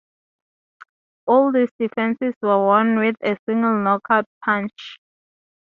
[1.27, 4.97] All these defenses were won with a single knockout punch.